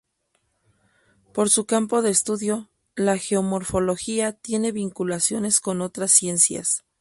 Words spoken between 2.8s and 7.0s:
la geomorfología tiene vinculaciones con otras ciencias.